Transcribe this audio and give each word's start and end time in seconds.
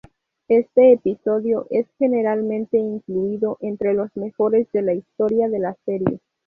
Este 0.47 0.93
episodio 0.93 1.67
es 1.69 1.85
generalmente 1.99 2.75
incluido 2.79 3.59
entre 3.61 3.93
los 3.93 4.09
mejores 4.17 4.67
de 4.71 4.81
la 4.81 4.95
historia 4.95 5.47
de 5.47 5.59
la 5.59 5.77
serie. 5.85 6.19